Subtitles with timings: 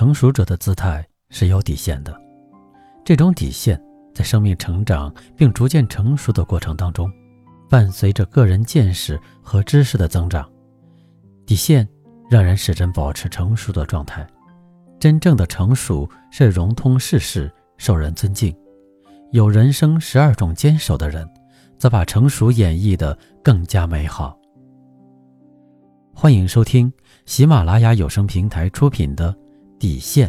[0.00, 2.18] 成熟者的姿态是有底线的，
[3.04, 3.78] 这种底线
[4.14, 7.12] 在生命成长并逐渐成熟的过程当中，
[7.68, 10.50] 伴随着个人见识和知识的增长，
[11.44, 11.86] 底线
[12.30, 14.26] 让人始终保持成熟的状态。
[14.98, 18.56] 真正的成熟是融通世事，受人尊敬。
[19.32, 21.28] 有人生十二种坚守的人，
[21.76, 24.34] 则把成熟演绎的更加美好。
[26.14, 26.90] 欢迎收听
[27.26, 29.30] 喜马拉雅有声平台出品的
[29.80, 30.28] 《底线》，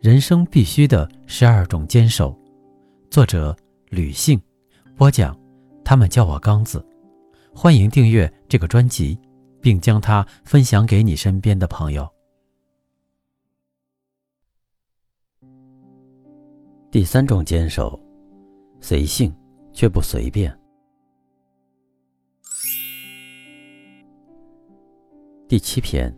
[0.00, 2.34] 人生必须的十二种坚守。
[3.10, 3.54] 作者：
[3.90, 4.40] 吕信，
[4.96, 5.38] 播讲。
[5.84, 6.84] 他们叫我刚子。
[7.54, 9.16] 欢迎订阅这个专辑，
[9.60, 12.08] 并将它分享给你身边的朋友。
[16.90, 18.00] 第三种坚守，
[18.80, 19.32] 随性
[19.74, 20.58] 却不随便。
[25.46, 26.12] 第七篇，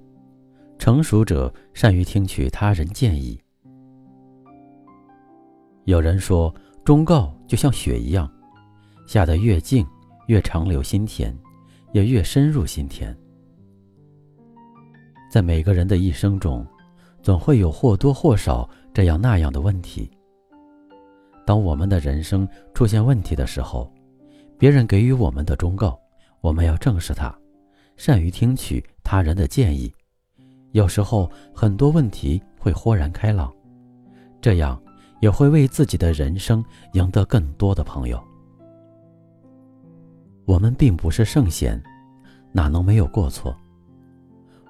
[0.88, 3.38] 成熟者善于听取他人建议。
[5.84, 6.50] 有人说，
[6.82, 8.26] 忠告就像雪一样，
[9.06, 9.86] 下得越静，
[10.28, 11.36] 越长留心田，
[11.92, 13.14] 也越深入心田。
[15.30, 16.66] 在每个人的一生中，
[17.20, 20.10] 总会有或多或少这样那样的问题。
[21.44, 23.92] 当我们的人生出现问题的时候，
[24.56, 26.00] 别人给予我们的忠告，
[26.40, 27.30] 我们要正视它，
[27.98, 29.92] 善于听取他人的建议。
[30.72, 33.52] 有时候很多问题会豁然开朗，
[34.40, 34.80] 这样
[35.20, 38.22] 也会为自己的人生赢得更多的朋友。
[40.44, 41.82] 我们并不是圣贤，
[42.52, 43.56] 哪能没有过错？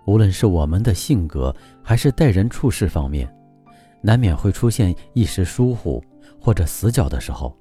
[0.06, 3.32] 无论是我们的性格还是待人处事方面，
[4.00, 6.02] 难免会出现一时疏忽。
[6.40, 7.54] 或者死角的时候，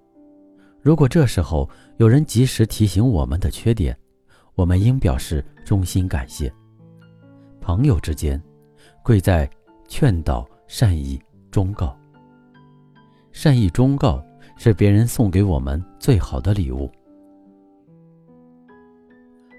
[0.81, 3.97] 如果这时候有人及时提醒我们的缺点，
[4.53, 6.53] 我们应表示衷心感谢。
[7.67, 8.41] 朋友之间，
[9.03, 9.45] 贵在
[9.89, 11.93] 劝导、善意、忠告。
[13.33, 14.23] 善意忠告
[14.55, 16.89] 是别人送给我们最好的礼物。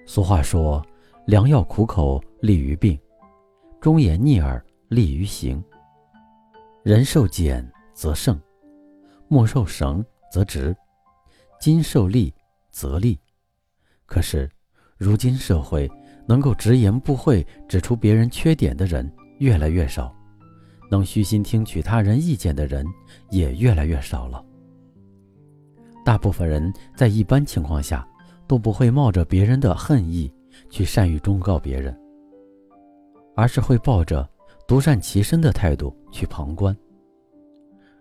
[0.07, 0.83] 俗话说
[1.29, 2.99] ：“良药苦口利于病，
[3.79, 5.63] 忠言逆耳利于行。
[6.83, 8.41] 人受俭则胜。”
[9.29, 10.03] 木受绳
[10.33, 10.75] 则直，
[11.61, 12.33] 金受利
[12.71, 13.21] 则利。
[14.07, 14.51] 可是，
[14.97, 15.87] 如今社会
[16.29, 20.15] 能够直言不讳指出别人缺点的人越来越少，
[20.91, 22.85] 能虚心听取他人意见的人
[23.31, 24.45] 也越来越少了。
[26.05, 28.07] 大部分人在一般情况下
[28.47, 30.31] 都不会冒着别人的恨意
[30.69, 31.99] 去善于忠告别人，
[33.35, 34.29] 而是会抱着
[34.67, 36.77] 独善其身的态度去旁观。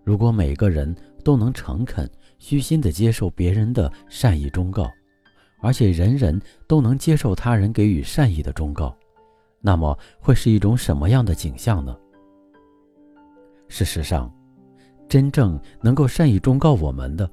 [0.03, 2.09] 如果每个人，都能诚恳、
[2.39, 4.89] 虚心地接受别人的善意忠告，
[5.59, 8.95] 而且人人都能接受他人给予善意的忠告，
[9.59, 11.97] 那么会是一种什么样的景象呢？
[13.67, 14.33] 事实上，
[15.09, 17.29] 真正能够善意忠告我们的，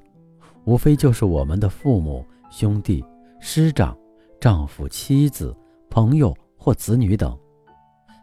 [0.65, 3.03] 无非就是我们的父母、兄弟、
[3.39, 3.97] 师长、
[4.39, 5.55] 丈夫、妻子、
[5.89, 7.37] 朋友或子女等。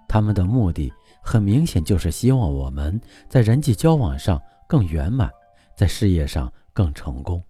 [0.09, 0.93] 他们的目的
[1.23, 5.31] 很明显，就是希望我们在人际交往上更圆满。
[5.75, 7.43] 在事业上更成功。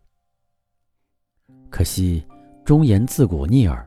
[1.68, 2.24] 可惜
[2.64, 3.84] 忠言自古逆耳，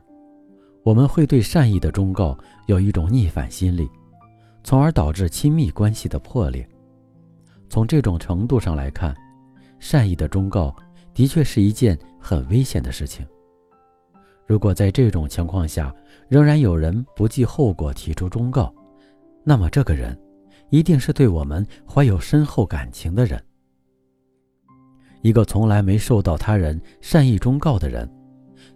[0.82, 3.88] 我们会对善意的忠告有一种逆反心理，
[4.62, 6.68] 从而导致亲密关系的破裂。
[7.70, 9.16] 从这种程度上来看，
[9.78, 10.76] 善意的忠告
[11.14, 13.26] 的确是一件很危险的事情。
[14.44, 15.92] 如果在这种情况下
[16.28, 18.72] 仍然有人不计后果提出忠告，
[19.42, 20.16] 那么这个人
[20.68, 23.42] 一定是对我们怀有深厚感情的人。
[25.22, 28.08] 一个从来没受到他人善意忠告的人，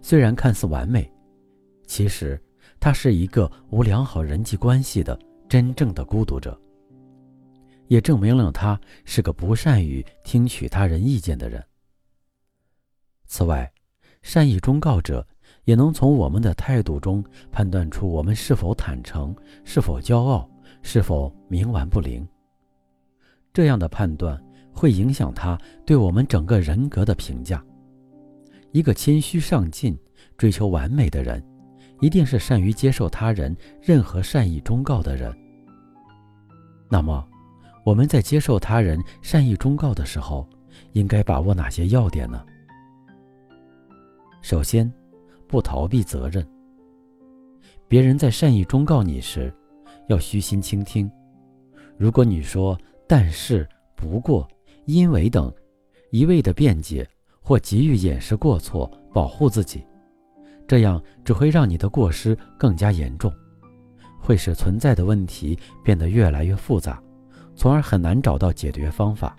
[0.01, 1.09] 虽然看似完美，
[1.85, 2.41] 其实
[2.79, 5.17] 他是一个无良好人际关系的
[5.47, 6.59] 真正的孤独者，
[7.87, 11.63] 也证明了他是个不善于听取他人意见的人。
[13.25, 13.71] 此外，
[14.21, 15.25] 善意忠告者
[15.65, 20.49] 也能从我们的态度中判断出我们是否坦诚、是否骄傲、
[20.81, 22.27] 是否冥顽不灵。
[23.53, 24.41] 这样的判断。
[24.73, 27.61] 会影响他对我们整个人格的评价。
[28.71, 29.97] 一个谦虚上进、
[30.37, 31.43] 追求完美的人，
[31.99, 35.33] 一定是善于接受他人任何善意忠告的人。
[36.89, 37.27] 那么，
[37.85, 40.47] 我们在接受他人善意忠告的时候，
[40.93, 42.45] 应该把握哪些要点呢？
[44.41, 44.91] 首先，
[45.47, 46.45] 不逃避责任。
[47.87, 49.53] 别人在善意忠告你时，
[50.07, 51.11] 要虚心倾听。
[51.97, 54.47] 如果你说“但是”“不过”，
[54.85, 55.53] 因为等，
[56.09, 57.07] 一味的辩解
[57.41, 59.83] 或急于掩饰过错，保护自己，
[60.67, 63.33] 这样只会让你的过失更加严重，
[64.19, 67.01] 会使存在的问题变得越来越复杂，
[67.55, 69.35] 从而很难找到解决方法。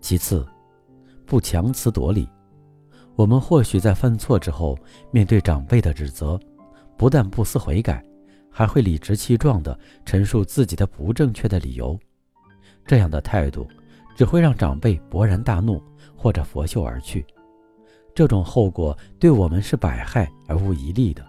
[0.00, 0.46] 其次，
[1.26, 2.28] 不强词夺理。
[3.16, 4.78] 我们或许在犯错之后，
[5.10, 6.38] 面对长辈的指责，
[6.96, 8.04] 不但不思悔改，
[8.50, 11.98] 还会理直气壮地陈述自己的不正确的理由。
[12.86, 13.66] 这样的态度，
[14.16, 15.80] 只会让长辈勃然大怒，
[16.16, 17.24] 或者拂袖而去。
[18.14, 21.24] 这种后果对我们是百害而无一利的，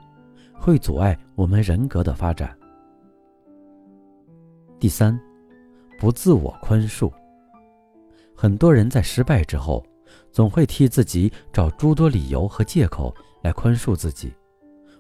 [0.54, 2.58] 会阻碍我们人格的发展。
[4.80, 5.20] 第三，
[6.00, 7.12] 不自我宽恕。
[8.34, 9.86] 很多人在失败之后。
[10.32, 14.32] 总会替自己找诸多理由和借口来宽恕自己，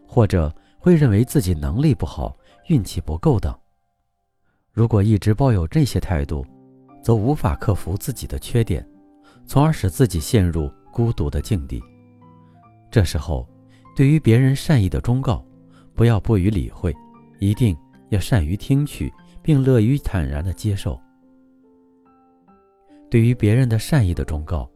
[0.06, 2.36] 或者会认为自己能力不好、
[2.68, 3.56] 运气不够等。
[4.72, 6.45] 如果一直抱有这些态度，
[7.02, 8.88] 则无法克服自己的缺点，
[9.46, 11.82] 从而使自己陷入孤独的境地。
[12.90, 13.48] 这时候，
[13.96, 15.46] 对于别人善意的忠告，
[15.94, 16.96] 不要不予理会，
[17.40, 17.76] 一定
[18.10, 19.12] 要善于听取，
[19.42, 21.00] 并乐于坦然地接受。
[23.10, 24.70] 对于别人的善意的忠告，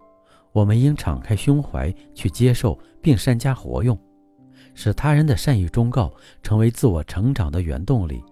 [0.51, 3.97] 我们应敞开胸怀去接受，并善加活用，
[4.74, 8.24] 使他人的善意忠告成为自我成长的原动力。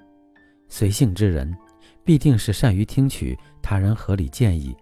[0.67, 1.53] 随性之人，
[2.03, 4.75] 必定是善于听取他人合理建议，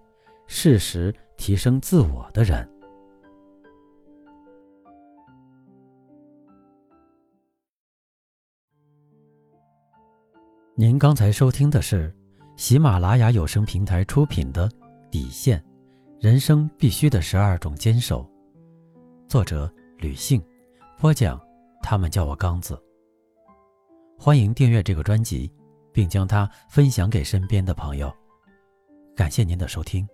[0.47, 2.67] 适时提升自我的人。
[10.75, 12.15] 您刚才收听的是
[12.55, 14.69] 喜马拉雅有声平台出品的
[15.09, 15.59] 《底线》。
[16.19, 18.27] 人生必须的十二种坚守，
[19.27, 20.43] 作者吕信，
[20.99, 21.39] 播讲，
[21.83, 22.75] 他们叫我刚子。
[24.17, 25.51] 欢迎订阅这个专辑，
[25.97, 28.15] 并将它分享给身边的朋友。
[29.15, 30.07] 感谢您的收听。